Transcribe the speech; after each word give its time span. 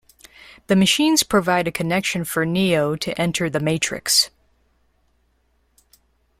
The 0.65 0.75
Machines 0.75 1.21
provide 1.21 1.67
a 1.67 1.71
connection 1.71 2.23
for 2.23 2.43
Neo 2.43 2.95
to 2.95 3.21
enter 3.21 3.51
the 3.51 3.59
Matrix. 3.59 4.31